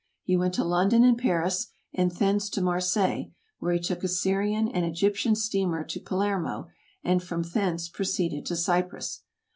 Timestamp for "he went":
0.23-0.55